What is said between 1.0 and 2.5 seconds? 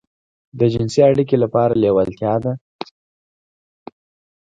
اړيکې لپاره لېوالتيا